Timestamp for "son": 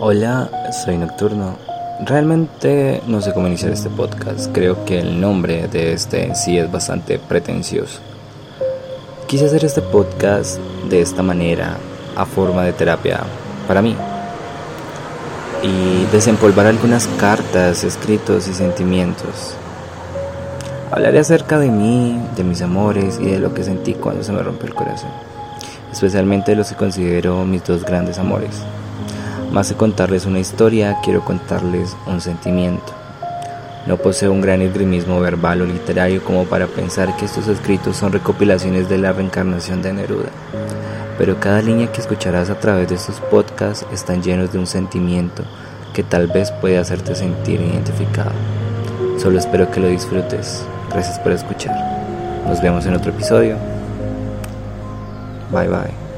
37.96-38.10